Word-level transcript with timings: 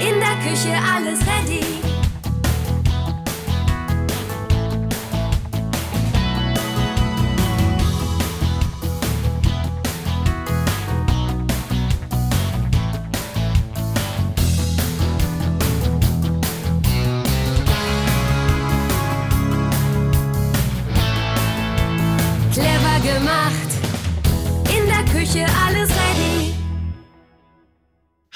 In 0.00 0.20
der 0.20 0.36
Küche 0.44 0.72
alles 0.94 1.18
ready. 1.26 1.64
Clever 22.52 23.00
gemacht. 23.02 23.52
In 24.70 24.86
der 24.86 25.04
Küche 25.12 25.46
alles. 25.66 25.97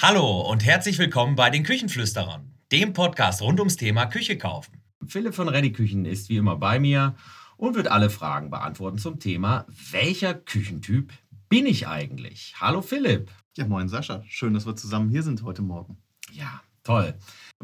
Hallo 0.04 0.40
und 0.40 0.64
herzlich 0.64 0.98
willkommen 0.98 1.36
bei 1.36 1.48
den 1.48 1.62
Küchenflüsterern, 1.62 2.52
dem 2.72 2.92
Podcast 2.92 3.40
rund 3.40 3.60
ums 3.60 3.76
Thema 3.76 4.06
Küche 4.06 4.36
kaufen. 4.36 4.82
Philipp 5.06 5.32
von 5.32 5.48
Ready 5.48 5.70
Küchen 5.70 6.06
ist 6.06 6.28
wie 6.28 6.38
immer 6.38 6.56
bei 6.56 6.80
mir 6.80 7.14
und 7.56 7.76
wird 7.76 7.86
alle 7.86 8.10
Fragen 8.10 8.50
beantworten 8.50 8.98
zum 8.98 9.20
Thema, 9.20 9.64
welcher 9.92 10.34
Küchentyp 10.34 11.12
bin 11.48 11.66
ich 11.66 11.86
eigentlich? 11.86 12.56
Hallo 12.58 12.82
Philipp. 12.82 13.30
Ja, 13.56 13.64
moin 13.64 13.88
Sascha. 13.88 14.24
Schön, 14.26 14.54
dass 14.54 14.66
wir 14.66 14.74
zusammen 14.74 15.08
hier 15.08 15.22
sind 15.22 15.44
heute 15.44 15.62
Morgen. 15.62 15.98
Ja, 16.32 16.62
toll. 16.82 17.14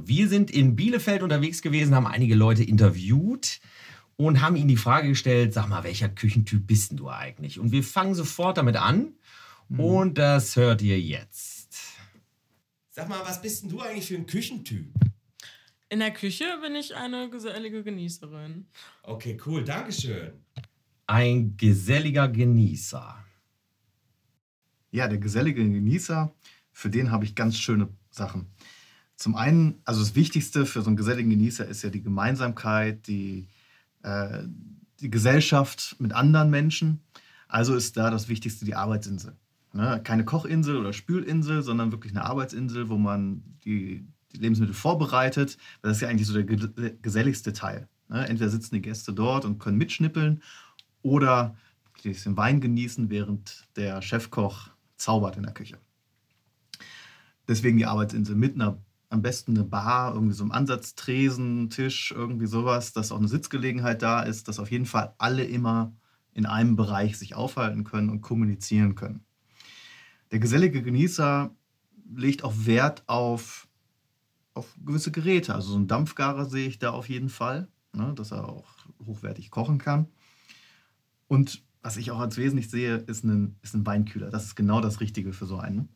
Wir 0.00 0.28
sind 0.28 0.52
in 0.52 0.76
Bielefeld 0.76 1.24
unterwegs 1.24 1.60
gewesen, 1.60 1.96
haben 1.96 2.06
einige 2.06 2.36
Leute 2.36 2.62
interviewt 2.62 3.58
und 4.14 4.40
haben 4.42 4.54
ihnen 4.54 4.68
die 4.68 4.76
Frage 4.76 5.08
gestellt, 5.08 5.54
sag 5.54 5.68
mal, 5.68 5.82
welcher 5.82 6.08
Küchentyp 6.08 6.68
bist 6.68 6.92
denn 6.92 6.98
du 6.98 7.10
eigentlich? 7.10 7.58
Und 7.58 7.72
wir 7.72 7.82
fangen 7.82 8.14
sofort 8.14 8.58
damit 8.58 8.76
an 8.76 9.14
und 9.76 10.18
das 10.18 10.54
hört 10.54 10.82
ihr 10.82 11.00
jetzt. 11.00 11.57
Sag 12.98 13.08
mal, 13.08 13.24
was 13.24 13.40
bist 13.40 13.62
denn 13.62 13.70
du 13.70 13.80
eigentlich 13.80 14.08
für 14.08 14.16
ein 14.16 14.26
Küchentyp? 14.26 14.92
In 15.88 16.00
der 16.00 16.10
Küche 16.10 16.46
bin 16.60 16.74
ich 16.74 16.96
eine 16.96 17.30
gesellige 17.30 17.84
Genießerin. 17.84 18.66
Okay, 19.04 19.38
cool, 19.46 19.62
Dankeschön. 19.62 20.32
Ein 21.06 21.56
geselliger 21.56 22.26
Genießer. 22.26 23.24
Ja, 24.90 25.06
der 25.06 25.18
gesellige 25.18 25.62
Genießer, 25.62 26.34
für 26.72 26.90
den 26.90 27.12
habe 27.12 27.24
ich 27.24 27.36
ganz 27.36 27.56
schöne 27.56 27.88
Sachen. 28.10 28.50
Zum 29.14 29.36
einen, 29.36 29.80
also 29.84 30.00
das 30.00 30.16
Wichtigste 30.16 30.66
für 30.66 30.82
so 30.82 30.88
einen 30.88 30.96
geselligen 30.96 31.30
Genießer 31.30 31.66
ist 31.66 31.82
ja 31.82 31.90
die 31.90 32.02
Gemeinsamkeit, 32.02 33.06
die, 33.06 33.46
äh, 34.02 34.42
die 34.98 35.10
Gesellschaft 35.10 35.94
mit 36.00 36.12
anderen 36.12 36.50
Menschen. 36.50 37.04
Also 37.46 37.76
ist 37.76 37.96
da 37.96 38.10
das 38.10 38.28
Wichtigste 38.28 38.64
die 38.64 38.74
Arbeitsinsel. 38.74 39.36
Ne? 39.72 40.00
Keine 40.02 40.24
Kochinsel 40.24 40.76
oder 40.76 40.92
Spülinsel, 40.92 41.62
sondern 41.62 41.92
wirklich 41.92 42.12
eine 42.12 42.24
Arbeitsinsel, 42.24 42.88
wo 42.88 42.96
man 42.96 43.42
die, 43.64 44.06
die 44.32 44.38
Lebensmittel 44.38 44.74
vorbereitet. 44.74 45.58
Das 45.82 45.96
ist 45.96 46.00
ja 46.00 46.08
eigentlich 46.08 46.26
so 46.26 46.34
der 46.34 46.44
ge- 46.44 46.96
geselligste 47.02 47.52
Teil. 47.52 47.88
Ne? 48.08 48.26
Entweder 48.26 48.50
sitzen 48.50 48.74
die 48.74 48.82
Gäste 48.82 49.12
dort 49.12 49.44
und 49.44 49.58
können 49.58 49.78
mitschnippeln 49.78 50.42
oder 51.02 51.56
ein 52.04 52.12
bisschen 52.12 52.36
Wein 52.36 52.60
genießen, 52.60 53.10
während 53.10 53.68
der 53.76 54.02
Chefkoch 54.02 54.70
zaubert 54.96 55.36
in 55.36 55.42
der 55.42 55.52
Küche. 55.52 55.78
Deswegen 57.46 57.78
die 57.78 57.86
Arbeitsinsel 57.86 58.36
mit 58.36 58.54
einer, 58.54 58.78
am 59.10 59.22
besten 59.22 59.56
eine 59.56 59.64
Bar, 59.64 60.14
irgendwie 60.14 60.34
so 60.34 60.44
einem 60.44 60.52
Ansatztresen, 60.52 61.70
Tisch, 61.70 62.12
irgendwie 62.14 62.46
sowas, 62.46 62.92
dass 62.92 63.10
auch 63.10 63.18
eine 63.18 63.28
Sitzgelegenheit 63.28 64.02
da 64.02 64.22
ist, 64.22 64.48
dass 64.48 64.58
auf 64.58 64.70
jeden 64.70 64.86
Fall 64.86 65.14
alle 65.18 65.44
immer 65.44 65.92
in 66.32 66.46
einem 66.46 66.76
Bereich 66.76 67.18
sich 67.18 67.34
aufhalten 67.34 67.84
können 67.84 68.10
und 68.10 68.20
kommunizieren 68.20 68.94
können. 68.94 69.24
Der 70.30 70.38
gesellige 70.38 70.82
Genießer 70.82 71.50
legt 72.14 72.44
auch 72.44 72.54
Wert 72.56 73.04
auf, 73.06 73.68
auf 74.54 74.74
gewisse 74.84 75.10
Geräte. 75.10 75.54
Also 75.54 75.70
so 75.70 75.76
einen 75.76 75.88
Dampfgarer 75.88 76.46
sehe 76.46 76.68
ich 76.68 76.78
da 76.78 76.90
auf 76.90 77.08
jeden 77.08 77.28
Fall, 77.28 77.68
ne, 77.92 78.12
dass 78.14 78.32
er 78.32 78.48
auch 78.48 78.66
hochwertig 79.06 79.50
kochen 79.50 79.78
kann. 79.78 80.08
Und 81.28 81.62
was 81.82 81.96
ich 81.96 82.10
auch 82.10 82.18
als 82.18 82.36
wesentlich 82.36 82.70
sehe, 82.70 82.96
ist 82.96 83.24
ein, 83.24 83.56
ist 83.62 83.74
ein 83.74 83.86
Weinkühler. 83.86 84.30
Das 84.30 84.44
ist 84.44 84.56
genau 84.56 84.80
das 84.80 85.00
Richtige 85.00 85.32
für 85.32 85.46
so 85.46 85.58
einen. 85.58 85.88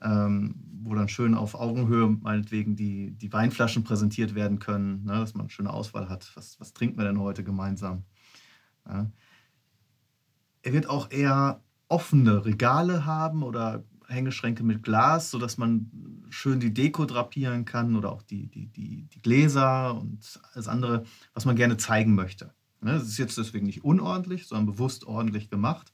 Ähm, 0.00 0.54
wo 0.82 0.94
dann 0.94 1.08
schön 1.08 1.34
auf 1.34 1.56
Augenhöhe 1.56 2.08
meinetwegen 2.08 2.76
die, 2.76 3.10
die 3.10 3.32
Weinflaschen 3.32 3.82
präsentiert 3.82 4.36
werden 4.36 4.60
können, 4.60 5.04
ne, 5.04 5.14
dass 5.14 5.34
man 5.34 5.42
eine 5.42 5.50
schöne 5.50 5.72
Auswahl 5.72 6.08
hat. 6.08 6.30
Was, 6.34 6.58
was 6.60 6.72
trinken 6.72 6.98
wir 6.98 7.04
denn 7.04 7.20
heute 7.20 7.42
gemeinsam? 7.42 8.04
Ja. 8.86 9.10
Er 10.62 10.72
wird 10.72 10.88
auch 10.88 11.10
eher 11.10 11.62
offene 11.88 12.44
Regale 12.44 13.04
haben 13.06 13.42
oder 13.42 13.84
Hängeschränke 14.08 14.62
mit 14.62 14.82
Glas, 14.82 15.30
sodass 15.30 15.58
man 15.58 15.90
schön 16.30 16.60
die 16.60 16.72
Deko 16.72 17.04
drapieren 17.04 17.64
kann 17.64 17.96
oder 17.96 18.10
auch 18.12 18.22
die, 18.22 18.48
die, 18.48 18.66
die, 18.66 19.04
die 19.04 19.22
Gläser 19.22 19.94
und 19.94 20.40
alles 20.52 20.68
andere, 20.68 21.04
was 21.34 21.44
man 21.44 21.56
gerne 21.56 21.76
zeigen 21.76 22.14
möchte. 22.14 22.54
Ne, 22.80 22.92
Das 22.92 23.08
ist 23.08 23.18
jetzt 23.18 23.36
deswegen 23.38 23.66
nicht 23.66 23.84
unordentlich, 23.84 24.46
sondern 24.46 24.66
bewusst 24.66 25.04
ordentlich 25.06 25.50
gemacht. 25.50 25.92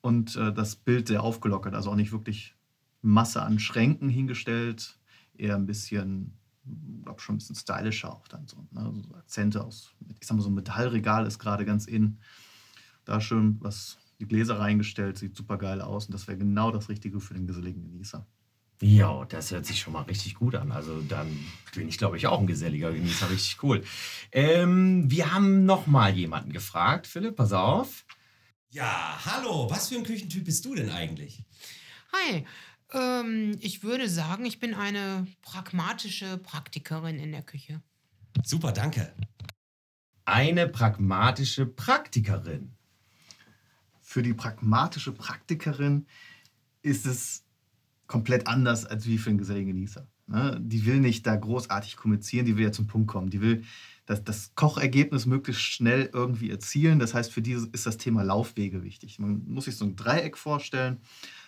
Und 0.00 0.36
äh, 0.36 0.52
das 0.52 0.76
Bild 0.76 1.08
sehr 1.08 1.22
aufgelockert, 1.22 1.74
also 1.74 1.90
auch 1.90 1.96
nicht 1.96 2.12
wirklich 2.12 2.54
Masse 3.00 3.42
an 3.42 3.58
Schränken 3.58 4.08
hingestellt, 4.08 4.98
eher 5.36 5.56
ein 5.56 5.66
bisschen, 5.66 6.38
glaube 7.02 7.20
schon 7.20 7.36
ein 7.36 7.38
bisschen 7.38 7.56
stylischer 7.56 8.12
auch 8.12 8.28
dann 8.28 8.46
so. 8.46 8.66
Ne? 8.70 8.92
so 8.94 9.14
Akzente 9.14 9.64
aus, 9.64 9.92
ich 10.20 10.26
sag 10.26 10.36
mal 10.36 10.42
so 10.42 10.50
ein 10.50 10.54
Metallregal 10.54 11.26
ist 11.26 11.38
gerade 11.38 11.64
ganz 11.64 11.86
in. 11.86 12.18
Da 13.04 13.20
schön 13.20 13.58
was, 13.60 13.98
die 14.20 14.26
Gläser 14.26 14.58
reingestellt, 14.58 15.18
sieht 15.18 15.36
super 15.36 15.58
geil 15.58 15.80
aus 15.80 16.06
und 16.06 16.12
das 16.12 16.26
wäre 16.28 16.38
genau 16.38 16.70
das 16.70 16.88
Richtige 16.88 17.20
für 17.20 17.34
den 17.34 17.46
geselligen 17.46 17.82
Genießer. 17.82 18.26
Ja, 18.80 19.24
das 19.26 19.50
hört 19.50 19.66
sich 19.66 19.80
schon 19.80 19.92
mal 19.92 20.02
richtig 20.02 20.34
gut 20.34 20.54
an. 20.56 20.72
Also 20.72 21.00
dann 21.00 21.28
bin 21.74 21.88
ich, 21.88 21.96
glaube 21.96 22.16
ich, 22.16 22.26
auch 22.26 22.40
ein 22.40 22.46
geselliger 22.46 22.92
Genießer. 22.92 23.30
Richtig 23.30 23.62
cool. 23.62 23.84
Ähm, 24.32 25.10
wir 25.10 25.32
haben 25.32 25.64
noch 25.64 25.86
mal 25.86 26.14
jemanden 26.14 26.52
gefragt. 26.52 27.06
Philipp, 27.06 27.36
pass 27.36 27.52
auf. 27.52 28.04
Ja, 28.70 29.18
hallo, 29.24 29.70
was 29.70 29.88
für 29.88 29.94
ein 29.94 30.02
Küchentyp 30.02 30.44
bist 30.44 30.64
du 30.64 30.74
denn 30.74 30.90
eigentlich? 30.90 31.44
Hi, 32.12 32.44
ähm, 32.92 33.56
ich 33.60 33.84
würde 33.84 34.08
sagen, 34.08 34.44
ich 34.44 34.58
bin 34.58 34.74
eine 34.74 35.26
pragmatische 35.42 36.38
Praktikerin 36.38 37.18
in 37.18 37.30
der 37.30 37.42
Küche. 37.42 37.80
Super, 38.42 38.72
danke. 38.72 39.14
Eine 40.24 40.68
pragmatische 40.68 41.66
Praktikerin. 41.66 42.72
Für 44.14 44.22
die 44.22 44.32
pragmatische 44.32 45.10
Praktikerin 45.10 46.06
ist 46.82 47.04
es 47.04 47.42
komplett 48.06 48.46
anders 48.46 48.86
als 48.86 49.06
wie 49.06 49.18
für 49.18 49.30
den 49.30 49.38
geselligen 49.38 49.70
Genießer. 49.70 50.06
Ne? 50.28 50.56
Die 50.62 50.86
will 50.86 51.00
nicht 51.00 51.26
da 51.26 51.34
großartig 51.34 51.96
kommunizieren, 51.96 52.46
die 52.46 52.56
will 52.56 52.62
ja 52.62 52.70
zum 52.70 52.86
Punkt 52.86 53.08
kommen. 53.08 53.28
Die 53.28 53.40
will 53.40 53.64
das, 54.06 54.22
das 54.22 54.54
Kochergebnis 54.54 55.26
möglichst 55.26 55.62
schnell 55.62 56.10
irgendwie 56.12 56.48
erzielen. 56.48 57.00
Das 57.00 57.12
heißt, 57.12 57.32
für 57.32 57.42
die 57.42 57.54
ist 57.72 57.86
das 57.86 57.96
Thema 57.96 58.22
Laufwege 58.22 58.84
wichtig. 58.84 59.18
Man 59.18 59.42
muss 59.48 59.64
sich 59.64 59.76
so 59.76 59.84
ein 59.84 59.96
Dreieck 59.96 60.38
vorstellen. 60.38 61.00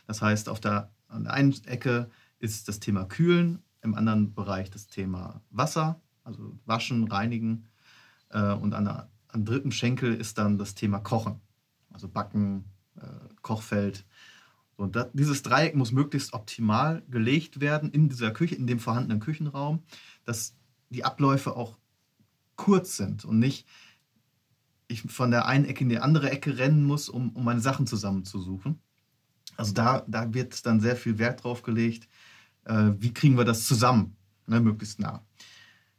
Das 0.08 0.20
heißt, 0.20 0.48
auf 0.48 0.58
der, 0.58 0.90
an 1.06 1.22
der 1.22 1.34
einen 1.34 1.54
Ecke 1.66 2.10
ist 2.40 2.66
das 2.66 2.80
Thema 2.80 3.04
Kühlen, 3.04 3.62
im 3.82 3.94
anderen 3.94 4.34
Bereich 4.34 4.72
das 4.72 4.88
Thema 4.88 5.40
Wasser, 5.50 6.00
also 6.24 6.58
Waschen, 6.64 7.06
Reinigen. 7.06 7.68
Äh, 8.30 8.54
und 8.54 8.74
an 8.74 8.86
der, 8.86 9.08
am 9.28 9.44
dritten 9.44 9.70
Schenkel 9.70 10.12
ist 10.12 10.36
dann 10.38 10.58
das 10.58 10.74
Thema 10.74 10.98
Kochen, 10.98 11.40
also 11.96 12.08
Backen, 12.08 12.66
äh, 12.96 13.06
Kochfeld. 13.40 14.04
Und 14.76 14.96
das, 14.96 15.08
dieses 15.14 15.42
Dreieck 15.42 15.74
muss 15.74 15.92
möglichst 15.92 16.34
optimal 16.34 17.02
gelegt 17.08 17.60
werden 17.60 17.90
in 17.90 18.10
dieser 18.10 18.32
Küche, 18.32 18.54
in 18.54 18.66
dem 18.66 18.78
vorhandenen 18.78 19.18
Küchenraum, 19.18 19.82
dass 20.24 20.54
die 20.90 21.04
Abläufe 21.04 21.56
auch 21.56 21.78
kurz 22.56 22.98
sind 22.98 23.24
und 23.24 23.38
nicht 23.38 23.66
ich 24.88 25.02
von 25.02 25.30
der 25.30 25.46
einen 25.46 25.64
Ecke 25.64 25.84
in 25.84 25.88
die 25.88 25.98
andere 25.98 26.30
Ecke 26.30 26.58
rennen 26.58 26.84
muss, 26.84 27.08
um, 27.08 27.30
um 27.30 27.44
meine 27.44 27.60
Sachen 27.60 27.86
zusammenzusuchen. 27.86 28.78
Also 29.56 29.72
da, 29.72 30.04
da 30.06 30.34
wird 30.34 30.64
dann 30.66 30.80
sehr 30.80 30.96
viel 30.96 31.18
Wert 31.18 31.42
drauf 31.42 31.62
gelegt, 31.62 32.08
äh, 32.64 32.92
wie 32.98 33.14
kriegen 33.14 33.38
wir 33.38 33.44
das 33.44 33.64
zusammen, 33.64 34.16
ne, 34.46 34.60
möglichst 34.60 35.00
nah. 35.00 35.24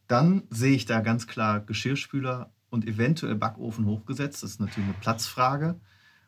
Dann 0.07 0.43
sehe 0.51 0.75
ich 0.75 0.85
da 0.85 1.01
ganz 1.01 1.25
klar 1.25 1.59
Geschirrspüler 1.59 2.53
und 2.69 2.87
eventuell 2.87 3.35
Backofen 3.35 3.85
hochgesetzt. 3.85 4.43
Das 4.43 4.51
ist 4.51 4.59
natürlich 4.59 4.89
eine 4.89 4.97
Platzfrage, 4.99 5.79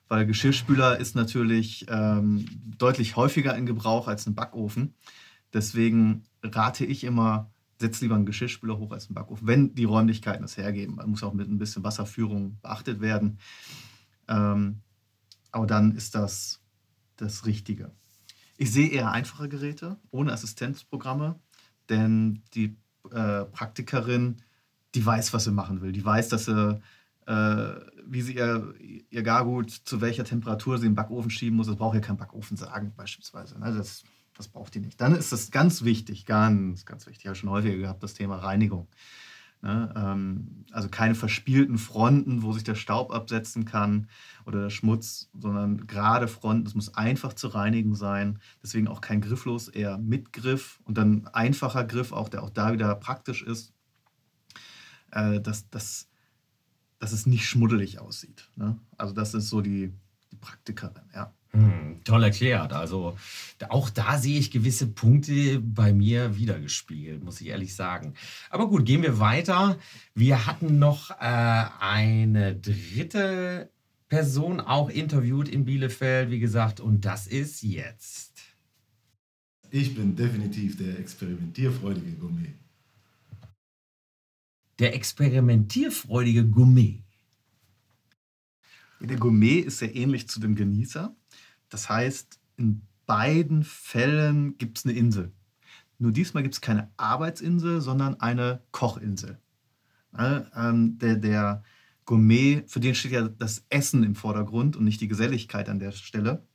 weil 0.08 0.26
Geschirrspüler 0.26 0.98
ist 0.98 1.16
natürlich 1.16 1.86
ähm, 1.90 2.46
deutlich 2.78 3.16
häufiger 3.16 3.56
in 3.56 3.66
Gebrauch 3.66 4.08
als 4.08 4.26
ein 4.28 4.36
Backofen. 4.36 4.96
Deswegen 5.54 6.24
rate 6.44 6.86
ich 6.86 7.04
immer, 7.04 7.50
setz 7.80 8.02
lieber 8.02 8.16
einen 8.16 8.26
Geschirrspüler 8.26 8.78
hoch 8.78 8.92
als 8.92 9.08
einen 9.08 9.16
Backofen, 9.16 9.48
wenn 9.48 9.76
die 9.76 9.86
Räumlichkeiten 9.86 10.44
es 10.44 10.58
hergeben. 10.58 10.96
Man 10.96 11.10
muss 11.10 11.24
auch 11.24 11.34
mit 11.34 11.50
ein 11.50 11.58
bisschen 11.58 11.84
Wasserführung 11.84 12.58
beachtet 12.62 13.02
werden. 13.02 13.40
Ähm, 14.28 14.82
aber 15.52 15.66
dann 15.66 15.96
ist 15.96 16.16
das 16.16 16.62
das 17.16 17.46
Richtige. 17.46 17.92
Ich 18.58 18.72
sehe 18.72 18.90
eher 18.90 19.12
einfache 19.12 19.50
Geräte 19.50 19.98
ohne 20.12 20.34
Assistenzprogramme, 20.34 21.40
denn 21.90 22.44
die 22.54 22.78
äh, 23.12 23.46
Praktikerin, 23.46 24.38
die 24.96 25.06
weiß, 25.06 25.34
was 25.34 25.44
sie 25.44 25.52
machen 25.52 25.82
will. 25.82 25.92
Die 25.92 26.06
weiß, 26.06 26.30
dass 26.30 26.46
sie, 26.46 26.80
äh, 27.28 27.74
wie 28.06 28.22
sie 28.22 28.36
ihr, 28.36 28.74
ihr 29.10 29.24
Gargut 29.24 29.70
zu 29.72 30.02
welcher 30.02 30.24
Temperatur 30.24 30.78
sie 30.78 30.88
im 30.88 30.96
Backofen 30.96 31.30
schieben 31.32 31.58
muss. 31.58 31.68
Das 31.68 31.76
braucht 31.76 31.96
ja 31.96 32.02
kein 32.02 32.18
Backofen 32.18 32.58
sagen, 32.58 32.94
beispielsweise. 32.96 33.60
Ne? 33.60 33.74
Das 33.76 34.04
Das 34.38 34.48
braucht 34.48 34.74
die 34.74 34.80
nicht. 34.80 35.02
Dann 35.02 35.16
ist 35.16 35.34
es 35.34 35.52
ganz 35.52 35.84
wichtig, 35.84 36.26
ganz, 36.26 36.86
ganz 36.86 37.06
wichtig, 37.08 37.24
ich 37.24 37.28
habe 37.28 37.36
schon 37.36 37.50
häufiger 37.50 37.78
gehabt, 37.78 38.02
das 38.04 38.14
Thema 38.14 38.38
Reinigung. 38.38 38.88
Ne? 39.62 39.94
Ähm, 39.98 40.64
also 40.72 40.88
keine 40.88 41.14
verspielten 41.14 41.78
Fronten, 41.78 42.42
wo 42.42 42.54
sich 42.54 42.64
der 42.64 42.76
Staub 42.76 43.12
absetzen 43.12 43.66
kann 43.66 44.08
oder 44.46 44.62
der 44.62 44.70
Schmutz, 44.70 45.30
sondern 45.34 45.86
gerade 45.88 46.30
Fronten. 46.30 46.66
Es 46.68 46.76
muss 46.76 46.96
einfach 46.96 47.34
zu 47.34 47.50
reinigen 47.50 47.96
sein. 47.96 48.40
Deswegen 48.64 48.88
auch 48.88 49.02
kein 49.02 49.20
Grifflos, 49.20 49.68
eher 49.68 49.98
mit 49.98 50.32
Griff 50.32 50.80
und 50.86 50.98
dann 50.98 51.28
einfacher 51.34 51.84
Griff, 51.84 52.14
auch 52.14 52.30
der 52.30 52.42
auch 52.44 52.50
da 52.52 52.72
wieder 52.72 52.96
praktisch 52.96 53.44
ist, 53.44 53.74
äh, 55.12 55.40
dass, 55.42 55.70
dass, 55.70 56.08
dass 57.00 57.12
es 57.12 57.26
nicht 57.26 57.46
schmuddelig 57.46 58.00
aussieht. 58.00 58.50
Ne? 58.56 58.78
Also 58.98 59.14
das 59.14 59.34
ist 59.34 59.50
so 59.50 59.62
die, 59.62 59.94
die 60.32 60.36
Praktikerin, 60.38 61.04
ja. 61.14 61.34
Hm, 61.52 62.02
toll 62.04 62.24
erklärt. 62.24 62.74
Also 62.74 63.18
auch 63.70 63.90
da 63.90 64.20
sehe 64.20 64.38
ich 64.38 64.52
gewisse 64.52 64.86
Punkte 64.86 65.60
bei 65.60 65.94
mir 65.94 66.38
wiedergespiegelt, 66.38 67.24
muss 67.24 67.42
ich 67.42 67.48
ehrlich 67.48 67.76
sagen. 67.76 68.14
Aber 68.52 68.70
gut, 68.70 68.86
gehen 68.86 69.02
wir 69.02 69.20
weiter. 69.20 69.80
Wir 70.14 70.46
hatten 70.46 70.78
noch 70.78 71.10
äh, 71.10 71.16
eine 71.80 72.56
dritte 72.56 73.72
Person 74.10 74.60
auch 74.60 74.90
interviewt 74.90 75.50
in 75.50 75.66
Bielefeld, 75.66 76.30
wie 76.30 76.40
gesagt, 76.40 76.80
und 76.80 77.06
das 77.06 77.26
ist 77.26 77.64
jetzt. 77.64 78.34
Ich 79.72 79.96
bin 79.96 80.16
definitiv 80.16 80.78
der 80.78 81.00
experimentierfreudige 81.00 82.14
Gourmet. 82.14 82.54
Der 84.80 84.96
experimentierfreudige 84.96 86.48
Gourmet. 86.48 87.04
Der 89.02 89.18
Gourmet 89.18 89.60
ist 89.60 89.80
sehr 89.80 89.96
ähnlich 89.96 90.28
zu 90.28 90.40
dem 90.40 90.56
Genießer. 90.56 91.16
Das 91.70 91.90
heißt, 91.90 92.40
in 92.58 92.82
beiden 93.06 93.64
Fällen 93.64 94.58
gibt 94.58 94.78
es 94.78 94.86
eine 94.86 94.94
Insel. 94.94 95.32
Nur 95.98 96.12
diesmal 96.12 96.44
gibt 96.44 96.56
es 96.56 96.62
keine 96.62 96.92
Arbeitsinsel, 96.98 97.82
sondern 97.82 98.20
eine 98.22 98.62
Kochinsel. 98.72 99.40
Ne, 100.12 100.50
ähm, 100.56 100.98
der, 100.98 101.18
der 101.18 101.64
Gourmet, 102.06 102.64
für 102.68 102.80
den 102.80 102.96
steht 102.96 103.12
ja 103.12 103.28
das 103.28 103.66
Essen 103.70 104.04
im 104.04 104.16
Vordergrund 104.16 104.76
und 104.76 104.86
nicht 104.86 105.02
die 105.02 105.08
Geselligkeit 105.08 105.70
an 105.70 105.80
der 105.80 105.92
Stelle. 105.92 106.48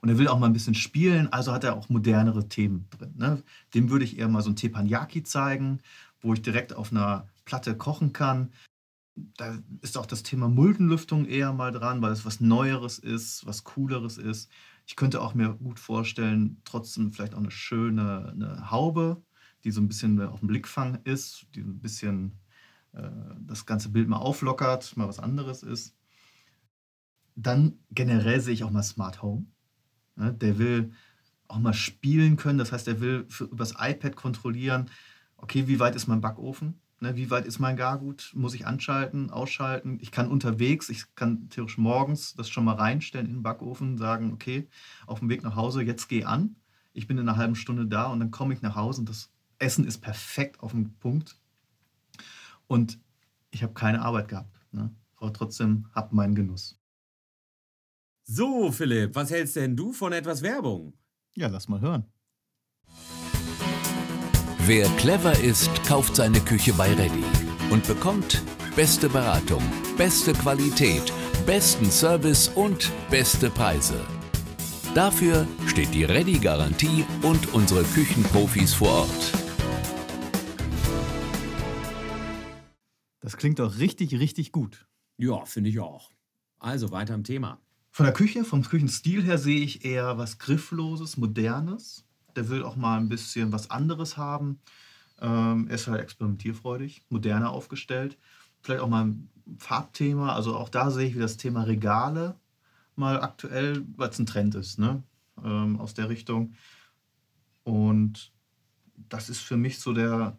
Und 0.00 0.10
er 0.10 0.18
will 0.18 0.28
auch 0.28 0.38
mal 0.38 0.46
ein 0.46 0.52
bisschen 0.52 0.74
spielen, 0.74 1.32
also 1.32 1.52
hat 1.52 1.64
er 1.64 1.74
auch 1.74 1.88
modernere 1.88 2.48
Themen 2.48 2.86
drin. 2.90 3.14
Ne? 3.16 3.42
Dem 3.74 3.90
würde 3.90 4.04
ich 4.04 4.18
eher 4.18 4.28
mal 4.28 4.42
so 4.42 4.50
ein 4.50 4.56
Teppanyaki 4.56 5.22
zeigen, 5.24 5.80
wo 6.22 6.32
ich 6.32 6.42
direkt 6.42 6.74
auf 6.74 6.92
einer 6.92 7.28
Platte 7.44 7.76
kochen 7.76 8.12
kann 8.12 8.52
da 9.14 9.58
ist 9.82 9.98
auch 9.98 10.06
das 10.06 10.22
Thema 10.22 10.48
Muldenlüftung 10.48 11.26
eher 11.26 11.52
mal 11.52 11.70
dran, 11.72 12.00
weil 12.02 12.12
es 12.12 12.24
was 12.24 12.40
Neueres 12.40 12.98
ist, 12.98 13.44
was 13.46 13.64
Cooleres 13.64 14.18
ist. 14.18 14.50
Ich 14.86 14.96
könnte 14.96 15.20
auch 15.20 15.34
mir 15.34 15.50
gut 15.54 15.78
vorstellen, 15.78 16.60
trotzdem 16.64 17.12
vielleicht 17.12 17.34
auch 17.34 17.38
eine 17.38 17.50
schöne 17.50 18.30
eine 18.30 18.70
Haube, 18.70 19.22
die 19.64 19.70
so 19.70 19.80
ein 19.80 19.88
bisschen 19.88 20.20
auf 20.20 20.40
dem 20.40 20.48
Blickfang 20.48 20.98
ist, 21.04 21.46
die 21.54 21.60
ein 21.60 21.80
bisschen 21.80 22.38
äh, 22.92 23.02
das 23.40 23.66
ganze 23.66 23.90
Bild 23.90 24.08
mal 24.08 24.16
auflockert, 24.16 24.96
mal 24.96 25.08
was 25.08 25.18
anderes 25.18 25.62
ist. 25.62 25.94
Dann 27.36 27.78
generell 27.90 28.40
sehe 28.40 28.54
ich 28.54 28.64
auch 28.64 28.70
mal 28.70 28.82
Smart 28.82 29.22
Home. 29.22 29.46
Ne? 30.16 30.32
Der 30.32 30.58
will 30.58 30.92
auch 31.48 31.58
mal 31.58 31.74
spielen 31.74 32.36
können, 32.36 32.58
das 32.58 32.72
heißt, 32.72 32.88
er 32.88 33.00
will 33.00 33.26
für, 33.28 33.44
übers 33.44 33.74
iPad 33.78 34.16
kontrollieren, 34.16 34.90
okay, 35.42 35.68
wie 35.68 35.78
weit 35.78 35.94
ist 35.94 36.06
mein 36.06 36.22
Backofen? 36.22 36.80
Ne, 37.00 37.16
wie 37.16 37.30
weit 37.30 37.46
ist 37.46 37.58
mein 37.58 37.76
Gargut? 37.76 38.30
Muss 38.34 38.54
ich 38.54 38.66
anschalten, 38.66 39.30
ausschalten? 39.30 39.98
Ich 40.00 40.12
kann 40.12 40.30
unterwegs, 40.30 40.88
ich 40.88 41.14
kann 41.16 41.50
theoretisch 41.50 41.76
morgens 41.76 42.34
das 42.34 42.48
schon 42.48 42.64
mal 42.64 42.76
reinstellen 42.76 43.26
in 43.26 43.32
den 43.34 43.42
Backofen, 43.42 43.98
sagen, 43.98 44.32
okay, 44.32 44.68
auf 45.06 45.18
dem 45.18 45.28
Weg 45.28 45.42
nach 45.42 45.56
Hause, 45.56 45.82
jetzt 45.82 46.08
geh 46.08 46.24
an. 46.24 46.56
Ich 46.92 47.08
bin 47.08 47.18
in 47.18 47.28
einer 47.28 47.36
halben 47.36 47.56
Stunde 47.56 47.86
da 47.86 48.06
und 48.06 48.20
dann 48.20 48.30
komme 48.30 48.54
ich 48.54 48.62
nach 48.62 48.76
Hause 48.76 49.00
und 49.00 49.08
das 49.08 49.32
Essen 49.58 49.84
ist 49.84 49.98
perfekt 49.98 50.60
auf 50.60 50.70
dem 50.70 50.94
Punkt. 50.98 51.36
Und 52.68 53.00
ich 53.50 53.64
habe 53.64 53.74
keine 53.74 54.02
Arbeit 54.02 54.28
gehabt. 54.28 54.56
Ne? 54.70 54.94
Aber 55.16 55.32
trotzdem 55.32 55.88
habe 55.94 56.14
meinen 56.14 56.36
Genuss. 56.36 56.78
So, 58.22 58.70
Philipp, 58.70 59.16
was 59.16 59.30
hältst 59.30 59.56
denn 59.56 59.76
du 59.76 59.92
von 59.92 60.12
etwas 60.12 60.42
Werbung? 60.42 60.94
Ja, 61.34 61.48
lass 61.48 61.68
mal 61.68 61.80
hören. 61.80 62.06
Wer 64.64 64.86
clever 64.90 65.36
ist, 65.40 65.82
kauft 65.88 66.14
seine 66.14 66.38
Küche 66.38 66.72
bei 66.74 66.94
Ready 66.94 67.24
und 67.70 67.84
bekommt 67.88 68.44
beste 68.76 69.08
Beratung, 69.08 69.60
beste 69.98 70.32
Qualität, 70.34 71.12
besten 71.44 71.90
Service 71.90 72.46
und 72.46 72.92
beste 73.10 73.50
Preise. 73.50 74.00
Dafür 74.94 75.48
steht 75.66 75.92
die 75.92 76.04
Ready-Garantie 76.04 77.04
und 77.22 77.52
unsere 77.54 77.82
Küchenprofis 77.82 78.72
vor 78.72 79.00
Ort. 79.00 79.32
Das 83.18 83.36
klingt 83.36 83.58
doch 83.58 83.78
richtig, 83.78 84.14
richtig 84.20 84.52
gut. 84.52 84.86
Ja, 85.16 85.44
finde 85.44 85.70
ich 85.70 85.80
auch. 85.80 86.12
Also 86.60 86.92
weiter 86.92 87.14
im 87.14 87.24
Thema. 87.24 87.60
Von 87.90 88.06
der 88.06 88.12
Küche, 88.12 88.44
vom 88.44 88.62
Küchenstil 88.62 89.24
her 89.24 89.38
sehe 89.38 89.60
ich 89.60 89.84
eher 89.84 90.18
was 90.18 90.38
Griffloses, 90.38 91.16
Modernes 91.16 92.04
der 92.36 92.48
will 92.48 92.62
auch 92.62 92.76
mal 92.76 92.98
ein 92.98 93.08
bisschen 93.08 93.52
was 93.52 93.70
anderes 93.70 94.16
haben. 94.16 94.60
Ähm, 95.20 95.66
er 95.68 95.74
ist 95.74 95.86
halt 95.86 96.00
experimentierfreudig, 96.00 97.02
moderner 97.08 97.50
aufgestellt. 97.50 98.18
Vielleicht 98.62 98.82
auch 98.82 98.88
mal 98.88 99.06
ein 99.06 99.28
Farbthema. 99.58 100.34
Also 100.34 100.56
auch 100.56 100.68
da 100.68 100.90
sehe 100.90 101.08
ich, 101.08 101.14
wie 101.14 101.20
das 101.20 101.36
Thema 101.36 101.62
Regale 101.62 102.36
mal 102.96 103.20
aktuell, 103.20 103.84
weil 103.96 104.10
es 104.10 104.18
ein 104.18 104.26
Trend 104.26 104.54
ist, 104.54 104.78
ne? 104.78 105.02
Ähm, 105.42 105.80
aus 105.80 105.94
der 105.94 106.08
Richtung. 106.08 106.54
Und 107.64 108.32
das 109.08 109.28
ist 109.28 109.40
für 109.40 109.56
mich 109.56 109.78
so 109.78 109.92
der 109.92 110.36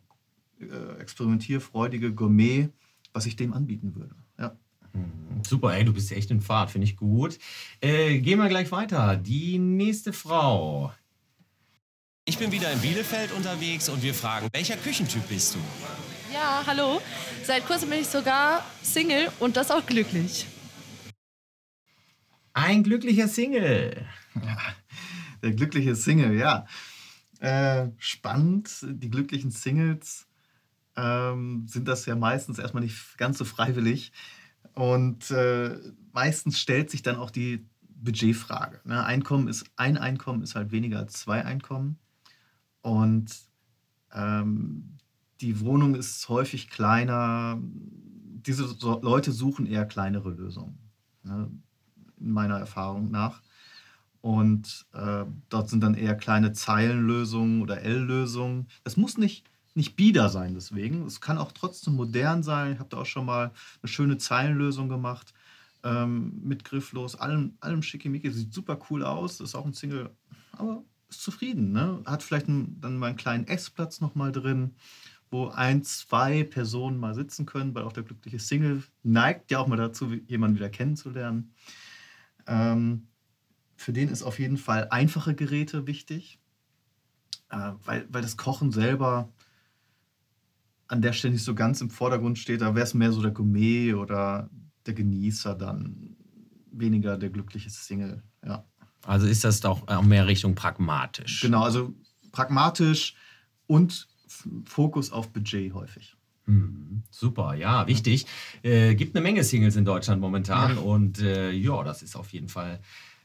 äh, 0.60 1.00
experimentierfreudige 1.00 2.14
Gourmet, 2.14 2.70
was 3.12 3.26
ich 3.26 3.36
dem 3.36 3.54
anbieten 3.54 3.96
würde. 3.96 4.16
Ja. 4.38 4.56
Hm, 4.92 5.44
super, 5.48 5.74
ey, 5.74 5.86
du 5.86 5.94
bist 5.94 6.12
echt 6.12 6.32
in 6.32 6.42
Fahrt, 6.42 6.72
finde 6.72 6.86
ich 6.86 6.98
gut. 6.98 7.40
Äh, 7.82 8.20
gehen 8.20 8.40
wir 8.40 8.50
gleich 8.50 8.72
weiter. 8.72 9.18
Die 9.18 9.58
nächste 9.58 10.14
Frau. 10.14 10.94
Ich 12.44 12.50
bin 12.50 12.60
wieder 12.60 12.74
in 12.74 12.82
Bielefeld 12.82 13.32
unterwegs 13.32 13.88
und 13.88 14.04
wir 14.04 14.14
fragen, 14.14 14.50
welcher 14.52 14.76
Küchentyp 14.76 15.26
bist 15.30 15.56
du? 15.56 15.60
Ja, 16.34 16.62
hallo. 16.68 17.02
Seit 17.42 17.66
kurzem 17.66 17.90
bin 17.90 18.02
ich 18.02 18.08
sogar 18.08 18.66
Single 18.82 19.30
und 19.40 19.56
das 19.56 19.72
auch 19.72 19.86
glücklich. 19.86 20.46
Ein 22.52 22.84
glücklicher 22.84 23.30
Single. 23.30 24.06
Ja, 24.36 24.58
der 25.42 25.52
glückliche 25.54 25.96
Single, 25.96 26.36
ja. 26.36 26.66
Äh, 27.40 27.92
spannend. 27.98 28.72
Die 28.90 29.10
glücklichen 29.10 29.52
Singles 29.52 30.28
ähm, 30.98 31.66
sind 31.70 31.88
das 31.88 32.06
ja 32.06 32.18
meistens 32.18 32.60
erstmal 32.60 32.84
nicht 32.84 33.18
ganz 33.18 33.38
so 33.38 33.46
freiwillig. 33.46 34.12
Und 34.74 35.32
äh, 35.32 35.78
meistens 36.12 36.60
stellt 36.60 36.92
sich 36.92 37.04
dann 37.04 37.16
auch 37.16 37.32
die 37.32 37.66
Budgetfrage. 37.88 38.82
Ne? 38.84 39.02
Einkommen 39.02 39.48
ist, 39.48 39.64
ein 39.78 39.98
Einkommen 39.98 40.44
ist 40.44 40.56
halt 40.56 40.74
weniger 40.74 41.00
als 41.00 41.14
zwei 41.14 41.46
Einkommen. 41.46 42.00
Und 42.84 43.34
ähm, 44.14 44.98
die 45.42 45.60
Wohnung 45.62 45.96
ist 45.96 46.30
häufig 46.30 46.70
kleiner. 46.70 47.60
Diese 48.46 48.68
so 48.68 49.02
Leute 49.02 49.32
suchen 49.32 49.66
eher 49.66 49.86
kleinere 49.86 50.30
Lösungen, 50.30 50.78
ne, 51.24 51.50
in 52.20 52.32
meiner 52.32 52.60
Erfahrung 52.60 53.10
nach. 53.10 53.42
Und 54.22 54.86
äh, 54.94 55.26
dort 55.50 55.70
sind 55.70 55.82
dann 55.82 55.96
eher 55.96 56.16
kleine 56.16 56.54
Zeilenlösungen 56.54 57.62
oder 57.62 57.82
L-Lösungen. 57.82 58.68
Das 58.84 58.96
muss 58.96 59.18
nicht, 59.18 59.50
nicht 59.76 59.96
bieder 59.96 60.30
sein, 60.30 60.54
deswegen. 60.54 61.06
Es 61.06 61.20
kann 61.20 61.38
auch 61.38 61.52
trotzdem 61.52 61.96
modern 61.96 62.44
sein. 62.44 62.74
Ich 62.74 62.80
habe 62.80 62.90
da 62.90 62.98
auch 62.98 63.06
schon 63.06 63.26
mal 63.26 63.52
eine 63.82 63.90
schöne 63.90 64.18
Zeilenlösung 64.18 64.88
gemacht 64.90 65.34
ähm, 65.84 66.42
mit 66.44 66.64
grifflos, 66.66 67.16
allem, 67.16 67.58
allem 67.62 67.82
schickimicki. 67.82 68.30
Sieht 68.32 68.54
super 68.54 68.80
cool 68.90 69.04
aus. 69.04 69.40
Ist 69.40 69.56
auch 69.56 69.66
ein 69.66 69.74
Single, 69.74 70.10
aber 70.54 70.84
ist 71.14 71.24
zufrieden. 71.24 71.72
Ne? 71.72 72.02
Hat 72.06 72.24
vielleicht 72.24 72.48
einen, 72.48 72.80
dann 72.82 72.98
mal 72.98 73.08
einen 73.08 73.18
kleinen 73.18 73.48
Essplatz 73.48 74.02
nochmal 74.02 74.32
drin, 74.32 74.76
wo 75.32 75.48
ein, 75.48 75.84
zwei 75.84 76.44
Personen 76.44 76.98
mal 76.98 77.16
sitzen 77.16 77.46
können, 77.46 77.74
weil 77.74 77.84
auch 77.84 77.94
der 77.94 78.04
glückliche 78.04 78.40
Single 78.40 78.84
neigt 79.02 79.52
ja 79.52 79.60
auch 79.60 79.68
mal 79.68 79.78
dazu, 79.78 80.14
jemanden 80.28 80.58
wieder 80.58 80.70
kennenzulernen. 80.70 81.54
Ähm, 82.48 83.08
für 83.76 83.94
den 83.94 84.10
ist 84.10 84.24
auf 84.24 84.40
jeden 84.40 84.58
Fall 84.58 84.88
einfache 84.90 85.34
Geräte 85.36 85.88
wichtig, 85.88 86.40
äh, 87.50 87.72
weil, 87.84 88.08
weil 88.10 88.22
das 88.22 88.38
Kochen 88.38 88.72
selber 88.72 89.32
an 90.88 91.02
der 91.02 91.14
Stelle 91.14 91.34
nicht 91.34 91.44
so 91.44 91.56
ganz 91.56 91.82
im 91.82 91.90
Vordergrund 91.90 92.38
steht. 92.38 92.62
Da 92.62 92.76
wäre 92.76 92.86
es 92.86 92.94
mehr 92.94 93.12
so 93.12 93.22
der 93.22 93.32
Gourmet 93.32 93.94
oder 93.94 94.50
der 94.86 94.94
Genießer 94.94 95.56
dann, 95.56 96.16
weniger 96.72 97.18
der 97.18 97.30
glückliche 97.30 97.70
Single. 97.70 98.22
Ja. 98.46 98.66
Also 99.06 99.28
ist 99.28 99.44
das 99.44 99.60
doch 99.60 99.88
auch 99.88 100.02
mehr 100.02 100.28
Richtung 100.28 100.56
pragmatisch. 100.56 101.42
Genau, 101.42 101.64
also 101.64 101.94
pragmatisch 102.32 103.16
und 103.68 104.08
Fokus 104.66 105.12
auf 105.12 105.30
Budget 105.30 105.74
häufig. 105.74 106.16
Hm, 106.46 107.04
super, 107.10 107.54
ja, 107.54 107.88
wichtig. 107.88 108.26
Äh, 108.64 108.96
gibt 108.96 109.16
eine 109.16 109.24
Menge 109.24 109.44
Singles 109.44 109.76
in 109.76 109.86
Deutschland 109.86 110.20
momentan 110.20 110.76
ja. 110.76 110.82
und 110.82 111.20
äh, 111.20 111.52
ja, 111.52 111.84
das 111.84 112.02
ist 112.02 112.16
auf 112.16 112.34
jeden 112.34 112.50
Fall 112.50 112.80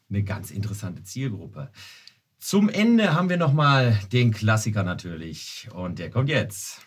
eine 0.08 0.22
ganz 0.22 0.50
interessante 0.50 1.02
Zielgruppe. 1.02 1.70
Zum 2.38 2.68
Ende 2.68 3.14
haben 3.14 3.28
wir 3.28 3.36
nochmal 3.36 3.98
den 4.12 4.32
Klassiker 4.32 4.84
natürlich. 4.84 5.68
Und 5.74 5.98
der 5.98 6.10
kommt 6.10 6.28
jetzt. 6.28 6.82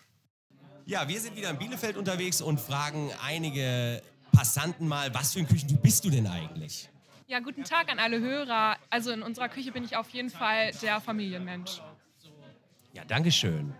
Ja, 0.86 1.06
wir 1.06 1.20
sind 1.20 1.36
wieder 1.36 1.50
in 1.50 1.58
Bielefeld 1.58 1.96
unterwegs 1.96 2.40
und 2.40 2.58
fragen 2.58 3.10
einige 3.22 4.02
Passanten 4.32 4.88
mal, 4.88 5.14
was 5.14 5.34
für 5.34 5.40
ein 5.40 5.46
Küchentyp 5.46 5.82
bist 5.82 6.04
du 6.04 6.10
denn 6.10 6.26
eigentlich? 6.26 6.88
Ja, 7.32 7.40
guten 7.40 7.64
Tag 7.64 7.90
an 7.90 7.98
alle 7.98 8.20
Hörer. 8.20 8.76
Also 8.90 9.10
in 9.10 9.22
unserer 9.22 9.48
Küche 9.48 9.72
bin 9.72 9.84
ich 9.84 9.96
auf 9.96 10.10
jeden 10.10 10.28
Fall 10.28 10.70
der 10.82 11.00
Familienmensch. 11.00 11.80
Ja, 12.92 13.06
Dankeschön. 13.06 13.72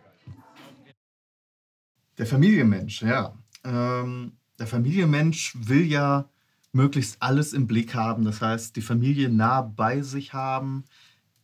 Der 2.17 2.25
Familienmensch, 2.25 3.03
ja. 3.03 3.37
Ähm, 3.63 4.39
der 4.59 4.67
Familienmensch 4.67 5.55
will 5.55 5.85
ja 5.85 6.31
möglichst 6.73 7.21
alles 7.21 7.53
im 7.53 7.67
Blick 7.67 7.95
haben. 7.95 8.25
Das 8.25 8.41
heißt, 8.41 8.75
die 8.75 8.81
Familie 8.81 9.29
nah 9.29 9.61
bei 9.61 10.01
sich 10.01 10.33
haben, 10.33 10.85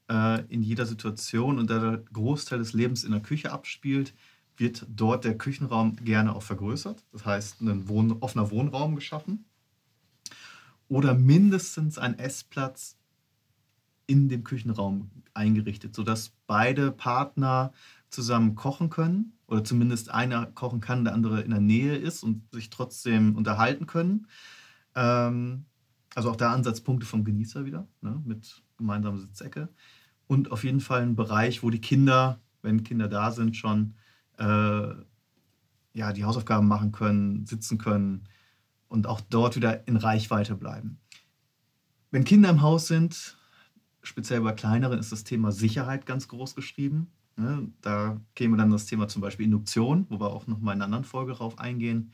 äh, 0.08 0.46
in 0.46 0.62
jeder 0.62 0.86
Situation 0.86 1.58
und 1.58 1.68
da 1.68 1.78
der 1.78 1.98
Großteil 1.98 2.58
des 2.58 2.72
Lebens 2.72 3.04
in 3.04 3.12
der 3.12 3.20
Küche 3.20 3.52
abspielt, 3.52 4.14
wird 4.56 4.86
dort 4.88 5.26
der 5.26 5.36
Küchenraum 5.36 5.96
gerne 5.96 6.34
auch 6.34 6.42
vergrößert. 6.42 7.04
Das 7.12 7.26
heißt, 7.26 7.60
ein 7.60 7.86
Wohn 7.86 8.12
offener 8.20 8.50
Wohnraum 8.50 8.94
geschaffen. 8.94 9.44
Oder 10.88 11.14
mindestens 11.14 11.98
ein 11.98 12.18
Essplatz 12.18 12.96
in 14.06 14.28
dem 14.28 14.42
Küchenraum 14.42 15.10
eingerichtet, 15.34 15.94
sodass 15.94 16.32
beide 16.46 16.90
Partner 16.90 17.72
zusammen 18.08 18.54
kochen 18.54 18.88
können 18.88 19.34
oder 19.46 19.62
zumindest 19.62 20.10
einer 20.10 20.46
kochen 20.46 20.80
kann, 20.80 21.04
der 21.04 21.14
andere 21.14 21.42
in 21.42 21.50
der 21.50 21.60
Nähe 21.60 21.96
ist 21.96 22.22
und 22.22 22.42
sich 22.52 22.70
trotzdem 22.70 23.36
unterhalten 23.36 23.86
können. 23.86 24.26
Ähm, 24.94 25.66
also 26.14 26.30
auch 26.30 26.36
da 26.36 26.52
Ansatzpunkte 26.52 27.06
vom 27.06 27.24
Genießer 27.24 27.66
wieder, 27.66 27.86
ne, 28.00 28.20
mit 28.24 28.62
gemeinsamer 28.78 29.18
Sitzecke. 29.18 29.68
Und 30.26 30.50
auf 30.50 30.64
jeden 30.64 30.80
Fall 30.80 31.02
ein 31.02 31.16
Bereich, 31.16 31.62
wo 31.62 31.70
die 31.70 31.80
Kinder, 31.80 32.40
wenn 32.62 32.82
Kinder 32.82 33.08
da 33.08 33.30
sind, 33.30 33.56
schon 33.56 33.94
äh, 34.38 34.88
ja, 35.92 36.12
die 36.12 36.24
Hausaufgaben 36.24 36.66
machen 36.66 36.92
können, 36.92 37.46
sitzen 37.46 37.78
können 37.78 38.24
und 38.88 39.06
auch 39.06 39.20
dort 39.20 39.56
wieder 39.56 39.86
in 39.86 39.96
Reichweite 39.96 40.54
bleiben. 40.54 40.98
Wenn 42.10 42.24
Kinder 42.24 42.50
im 42.50 42.62
Haus 42.62 42.88
sind, 42.88 43.36
speziell 44.02 44.40
bei 44.40 44.52
kleineren, 44.52 44.98
ist 44.98 45.12
das 45.12 45.24
Thema 45.24 45.52
Sicherheit 45.52 46.06
ganz 46.06 46.28
groß 46.28 46.54
geschrieben. 46.54 47.12
Ne? 47.36 47.70
Da 47.82 48.20
käme 48.34 48.56
dann 48.56 48.70
das 48.70 48.86
Thema 48.86 49.08
zum 49.08 49.22
Beispiel 49.22 49.46
Induktion, 49.46 50.06
wo 50.08 50.18
wir 50.18 50.30
auch 50.30 50.46
noch 50.46 50.58
mal 50.58 50.72
in 50.72 50.78
einer 50.78 50.86
anderen 50.86 51.04
Folge 51.04 51.34
drauf 51.34 51.58
eingehen. 51.58 52.12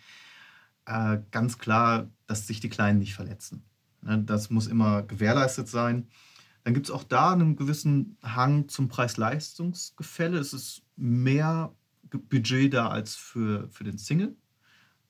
Äh, 0.86 1.18
ganz 1.30 1.58
klar, 1.58 2.10
dass 2.26 2.46
sich 2.46 2.60
die 2.60 2.68
Kleinen 2.68 2.98
nicht 2.98 3.14
verletzen. 3.14 3.64
Ne? 4.02 4.22
Das 4.24 4.50
muss 4.50 4.66
immer 4.66 5.02
gewährleistet 5.02 5.68
sein. 5.68 6.08
Dann 6.64 6.74
gibt 6.74 6.86
es 6.86 6.92
auch 6.92 7.04
da 7.04 7.32
einen 7.32 7.56
gewissen 7.56 8.16
Hang 8.22 8.68
zum 8.68 8.88
Preis-Leistungs-Gefälle. 8.88 10.38
Es 10.38 10.52
ist 10.52 10.82
mehr 10.96 11.74
Budget 12.10 12.72
da 12.72 12.88
als 12.88 13.16
für, 13.16 13.68
für 13.70 13.84
den 13.84 13.98
Single, 13.98 14.36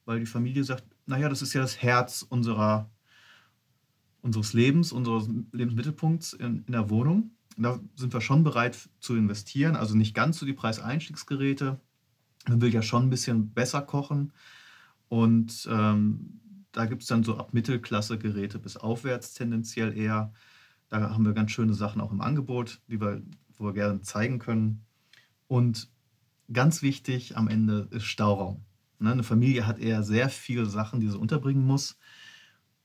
weil 0.04 0.20
die 0.20 0.26
Familie 0.26 0.64
sagt, 0.64 0.84
naja, 1.06 1.28
das 1.28 1.42
ist 1.42 1.52
ja 1.54 1.60
das 1.60 1.82
Herz 1.82 2.22
unserer, 2.22 2.90
unseres 4.22 4.52
Lebens, 4.52 4.92
unseres 4.92 5.28
Lebensmittelpunkts 5.52 6.32
in, 6.32 6.64
in 6.66 6.72
der 6.72 6.90
Wohnung. 6.90 7.30
Da 7.56 7.78
sind 7.94 8.12
wir 8.12 8.20
schon 8.20 8.42
bereit 8.42 8.88
zu 9.00 9.14
investieren, 9.14 9.76
also 9.76 9.94
nicht 9.94 10.14
ganz 10.14 10.38
so 10.38 10.46
die 10.46 10.54
Preiseinstiegsgeräte. 10.54 11.78
Man 12.48 12.60
will 12.60 12.74
ja 12.74 12.82
schon 12.82 13.04
ein 13.04 13.10
bisschen 13.10 13.50
besser 13.50 13.82
kochen 13.82 14.32
und 15.08 15.68
ähm, 15.70 16.40
da 16.72 16.86
gibt 16.86 17.02
es 17.02 17.08
dann 17.08 17.22
so 17.22 17.36
ab 17.38 17.54
Mittelklasse-Geräte 17.54 18.58
bis 18.58 18.76
aufwärts 18.76 19.32
tendenziell 19.32 19.96
eher. 19.96 20.32
Da 20.88 21.10
haben 21.10 21.24
wir 21.24 21.32
ganz 21.32 21.52
schöne 21.52 21.74
Sachen 21.74 22.00
auch 22.00 22.10
im 22.10 22.20
Angebot, 22.20 22.80
die 22.88 23.00
wir, 23.00 23.22
wo 23.56 23.66
wir 23.66 23.72
gerne 23.72 24.00
zeigen 24.00 24.40
können. 24.40 24.84
Und 25.46 25.88
ganz 26.52 26.82
wichtig 26.82 27.36
am 27.36 27.46
Ende 27.46 27.88
ist 27.92 28.04
Stauraum. 28.04 28.64
Ne, 28.98 29.12
eine 29.12 29.22
Familie 29.22 29.66
hat 29.66 29.78
eher 29.78 30.02
sehr 30.02 30.28
viele 30.28 30.66
Sachen, 30.66 31.00
die 31.00 31.08
sie 31.08 31.18
unterbringen 31.18 31.66
muss. 31.66 31.98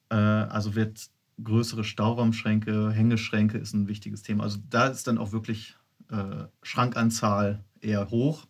Äh, 0.10 0.16
also 0.16 0.76
wird 0.76 1.10
größere 1.44 1.84
Stauraumschränke, 1.84 2.92
Hängeschränke 2.92 3.58
ist 3.58 3.74
ein 3.74 3.88
wichtiges 3.88 4.24
Thema. 4.24 4.44
Also 4.44 4.60
da 4.70 4.88
ist 4.88 5.08
dann 5.08 5.18
auch 5.18 5.32
wirklich 5.32 5.76
äh, 6.10 6.46
Schrankanzahl 6.64 7.64
eher 7.82 8.10
hoch 8.10 8.48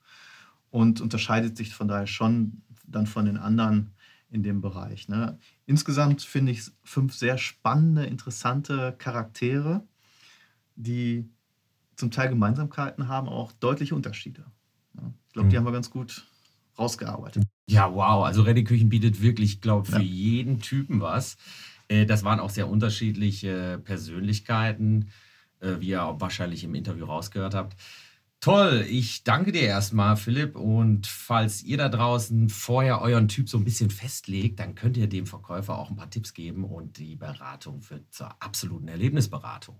und 0.71 1.01
unterscheidet 1.01 1.57
sich 1.57 1.73
von 1.73 1.87
daher 1.87 2.07
schon 2.07 2.61
dann 2.87 3.05
von 3.05 3.25
den 3.25 3.37
anderen 3.37 3.91
in 4.31 4.43
dem 4.43 4.61
Bereich. 4.61 5.07
Ne? 5.07 5.37
Insgesamt 5.65 6.21
finde 6.21 6.51
ich 6.51 6.63
fünf 6.83 7.13
sehr 7.13 7.37
spannende, 7.37 8.05
interessante 8.05 8.95
Charaktere, 8.97 9.83
die 10.75 11.29
zum 11.95 12.11
Teil 12.11 12.29
Gemeinsamkeiten 12.29 13.07
haben, 13.07 13.27
aber 13.27 13.35
auch 13.35 13.51
deutliche 13.51 13.95
Unterschiede. 13.95 14.45
Ich 15.27 15.33
glaube, 15.33 15.49
die 15.49 15.57
haben 15.57 15.65
wir 15.65 15.71
ganz 15.71 15.89
gut 15.89 16.25
rausgearbeitet. 16.79 17.43
Ja, 17.69 17.93
wow. 17.93 18.25
Also 18.25 18.43
Ready 18.43 18.63
Küchen 18.63 18.89
bietet 18.89 19.21
wirklich, 19.21 19.61
glaube 19.61 19.87
ich, 19.87 19.93
für 19.93 20.01
ja. 20.01 20.07
jeden 20.07 20.59
Typen 20.59 21.01
was. 21.01 21.37
Äh, 21.87 22.05
das 22.05 22.23
waren 22.23 22.39
auch 22.39 22.49
sehr 22.49 22.69
unterschiedliche 22.69 23.79
Persönlichkeiten, 23.83 25.09
äh, 25.59 25.75
wie 25.79 25.89
ihr 25.89 26.15
wahrscheinlich 26.19 26.63
im 26.63 26.75
Interview 26.75 27.05
rausgehört 27.05 27.53
habt. 27.53 27.75
Toll, 28.41 28.85
ich 28.89 29.25
danke 29.25 29.51
dir 29.51 29.63
erstmal, 29.63 30.15
Philipp. 30.15 30.55
Und 30.55 31.07
falls 31.07 31.61
ihr 31.61 31.77
da 31.77 31.89
draußen 31.89 32.49
vorher 32.49 33.01
euren 33.01 33.27
Typ 33.27 33.49
so 33.49 33.57
ein 33.57 33.65
bisschen 33.65 33.89
festlegt, 33.89 34.61
dann 34.61 34.75
könnt 34.75 34.95
ihr 34.95 35.07
dem 35.07 35.25
Verkäufer 35.25 35.77
auch 35.77 35.89
ein 35.89 35.97
paar 35.97 36.09
Tipps 36.09 36.33
geben 36.33 36.63
und 36.63 36.97
die 36.99 37.17
Beratung 37.17 37.81
wird 37.89 38.13
zur 38.13 38.41
absoluten 38.41 38.87
Erlebnisberatung. 38.87 39.77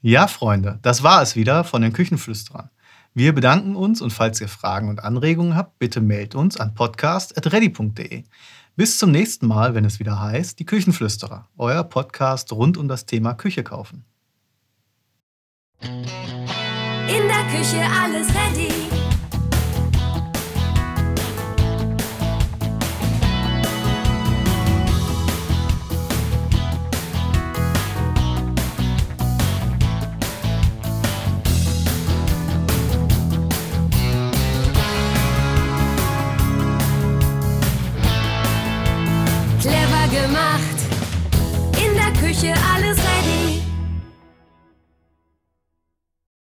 Ja, 0.00 0.28
Freunde, 0.28 0.78
das 0.82 1.02
war 1.02 1.20
es 1.20 1.36
wieder 1.36 1.64
von 1.64 1.82
den 1.82 1.92
Küchenflüsterern. 1.92 2.70
Wir 3.16 3.34
bedanken 3.34 3.76
uns 3.76 4.02
und 4.02 4.12
falls 4.12 4.42
ihr 4.42 4.48
Fragen 4.48 4.90
und 4.90 5.02
Anregungen 5.02 5.56
habt, 5.56 5.78
bitte 5.78 6.02
meldet 6.02 6.34
uns 6.34 6.58
an 6.58 6.74
podcast.ready.de. 6.74 8.24
Bis 8.76 8.98
zum 8.98 9.10
nächsten 9.10 9.46
Mal, 9.46 9.74
wenn 9.74 9.86
es 9.86 9.98
wieder 9.98 10.20
heißt, 10.20 10.58
die 10.58 10.66
Küchenflüsterer, 10.66 11.48
euer 11.56 11.82
Podcast 11.84 12.52
rund 12.52 12.76
um 12.76 12.88
das 12.88 13.06
Thema 13.06 13.32
Küche 13.32 13.64
kaufen. 13.64 14.04
In 15.80 15.96
der 17.08 17.46
Küche 17.50 17.80
alles 17.90 18.28
ready. 18.34 18.95